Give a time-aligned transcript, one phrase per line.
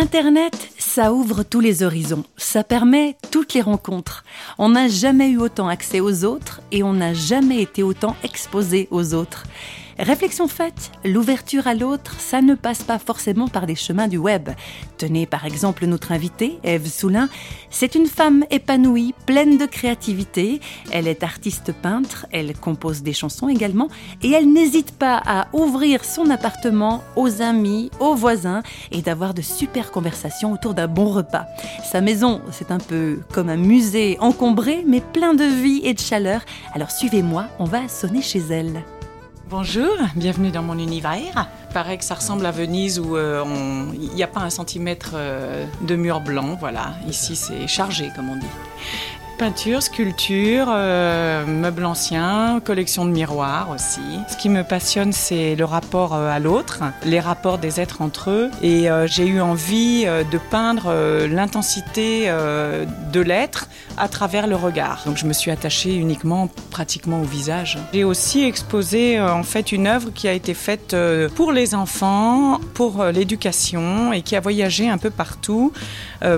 [0.00, 4.24] Internet, ça ouvre tous les horizons, ça permet toutes les rencontres.
[4.56, 8.88] On n'a jamais eu autant accès aux autres et on n'a jamais été autant exposé
[8.90, 9.44] aux autres.
[10.00, 14.48] Réflexion faite, l'ouverture à l'autre, ça ne passe pas forcément par des chemins du web.
[14.96, 17.28] Tenez par exemple notre invitée, Eve Soulin.
[17.68, 20.62] C'est une femme épanouie, pleine de créativité.
[20.90, 23.88] Elle est artiste peintre, elle compose des chansons également
[24.22, 28.62] et elle n'hésite pas à ouvrir son appartement aux amis, aux voisins
[28.92, 31.44] et d'avoir de super conversations autour d'un bon repas.
[31.84, 36.00] Sa maison, c'est un peu comme un musée encombré mais plein de vie et de
[36.00, 36.40] chaleur.
[36.72, 38.82] Alors suivez-moi, on va sonner chez elle.
[39.50, 41.48] Bonjour, bienvenue dans mon univers.
[41.74, 43.44] Paraît que ça ressemble à Venise où euh,
[43.94, 46.56] il n'y a pas un centimètre euh, de mur blanc.
[46.60, 48.46] Voilà, ici c'est chargé comme on dit.
[49.40, 54.02] Peinture, sculpture, euh, meubles anciens, collection de miroirs aussi.
[54.28, 58.28] Ce qui me passionne, c'est le rapport euh, à l'autre, les rapports des êtres entre
[58.28, 58.50] eux.
[58.60, 60.92] Et euh, j'ai eu envie de peindre
[61.26, 65.04] l'intensité de l'être à travers le regard.
[65.06, 67.78] Donc je me suis attachée uniquement, pratiquement au visage.
[67.94, 70.94] J'ai aussi exposé en fait une œuvre qui a été faite
[71.34, 75.72] pour les enfants, pour l'éducation et qui a voyagé un peu partout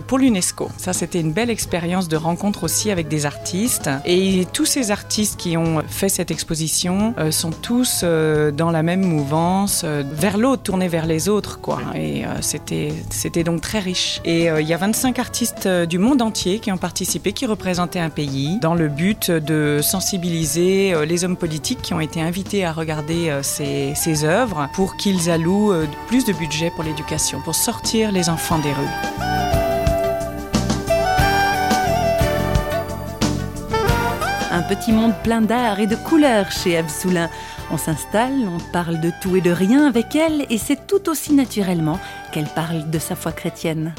[0.06, 0.70] pour l'UNESCO.
[0.76, 3.90] Ça, c'était une belle expérience de rencontre aussi avec des artistes.
[4.04, 8.82] Et tous ces artistes qui ont fait cette exposition euh, sont tous euh, dans la
[8.82, 11.80] même mouvance, euh, vers l'autre, tournés vers les autres, quoi.
[11.94, 14.20] Et c'était, c'était donc très riche.
[14.24, 18.10] Et il y a 25 artistes du monde entier qui ont participé, qui représentaient un
[18.10, 23.38] pays, dans le but de sensibiliser les hommes politiques qui ont été invités à regarder
[23.42, 25.74] ces, ces œuvres pour qu'ils allouent
[26.06, 29.61] plus de budget pour l'éducation, pour sortir les enfants des rues.
[34.74, 37.28] Petit monde plein d'art et de couleurs chez Absoulin.
[37.70, 41.34] On s'installe, on parle de tout et de rien avec elle et c'est tout aussi
[41.34, 41.98] naturellement
[42.32, 43.92] qu'elle parle de sa foi chrétienne.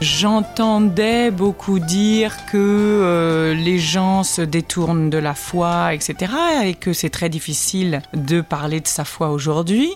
[0.00, 6.32] J'entendais beaucoup dire que euh, les gens se détournent de la foi, etc.,
[6.64, 9.90] et que c'est très difficile de parler de sa foi aujourd'hui.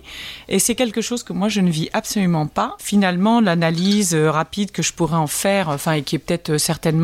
[0.49, 2.75] Et c'est quelque chose que moi je ne vis absolument pas.
[2.81, 6.59] Finalement, l'analyse euh, rapide que je pourrais en faire, enfin, et qui est peut-être euh,
[6.59, 7.03] certainement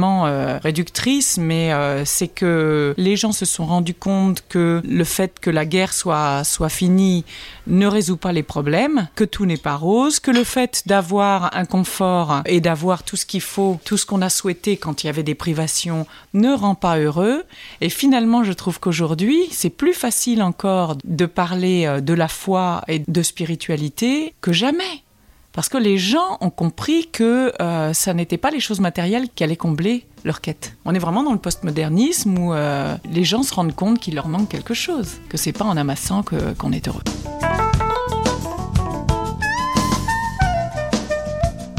[0.63, 1.73] réductrice, mais
[2.05, 6.43] c'est que les gens se sont rendus compte que le fait que la guerre soit
[6.45, 7.25] soit finie
[7.67, 11.65] ne résout pas les problèmes, que tout n'est pas rose, que le fait d'avoir un
[11.65, 15.11] confort et d'avoir tout ce qu'il faut, tout ce qu'on a souhaité quand il y
[15.11, 17.45] avait des privations, ne rend pas heureux.
[17.81, 22.83] Et finalement, je trouve qu'aujourd'hui, c'est plus facile encore de parler euh, de la foi
[22.89, 25.03] et de spiritualité que jamais.
[25.53, 29.43] Parce que les gens ont compris que euh, ça n'était pas les choses matérielles qui
[29.43, 30.77] allaient combler leur quête.
[30.85, 34.29] On est vraiment dans le postmodernisme où euh, les gens se rendent compte qu'il leur
[34.29, 37.03] manque quelque chose, que c'est pas en amassant qu'on est heureux.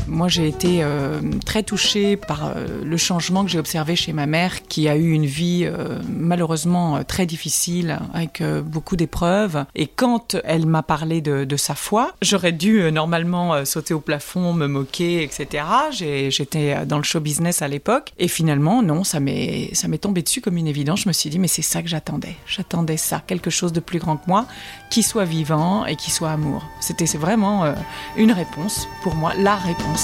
[0.10, 4.26] Moi, j'ai été euh, très touchée par euh, le changement que j'ai observé chez ma
[4.26, 9.66] mère, qui a eu une vie euh, malheureusement très difficile, avec beaucoup d'épreuves.
[9.76, 14.54] Et quand elle m'a parlé de, de, sa foi, j'aurais dû normalement sauter au plafond,
[14.54, 15.64] me moquer, etc.
[15.92, 18.12] J'étais dans le show business à l'époque.
[18.18, 19.72] Et finalement, non, ça m'est
[20.02, 21.02] tombé dessus comme une évidence.
[21.02, 22.36] Je me suis dit, mais c'est ça que j'attendais.
[22.48, 24.46] J'attendais ça, quelque chose de plus grand que moi,
[24.90, 26.64] qui soit vivant et qui soit amour.
[26.80, 27.74] C'était vraiment
[28.18, 29.99] une réponse pour moi, la réponse.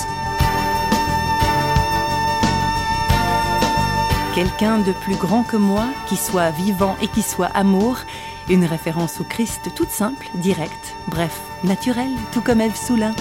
[4.35, 8.00] Quelqu'un de plus grand que moi, qui soit vivant et qui soit amour,
[8.50, 13.13] une référence au Christ toute simple, directe, bref, naturelle, tout comme Ève Soulin.